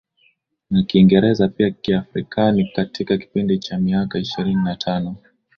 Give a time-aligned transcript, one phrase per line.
[0.69, 5.15] Na Kiingereza pia Kiafrikana katika kipindi cha miaka ishirini na tano